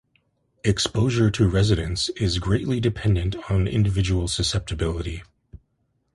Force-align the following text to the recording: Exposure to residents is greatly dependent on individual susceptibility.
Exposure 0.63 1.29
to 1.29 1.47
residents 1.47 2.09
is 2.17 2.39
greatly 2.39 2.79
dependent 2.79 3.35
on 3.51 3.67
individual 3.67 4.27
susceptibility. 4.27 5.21